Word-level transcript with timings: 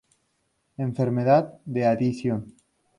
Enfermedad 0.79 1.61
de 1.65 1.83
Addison. 1.85 2.55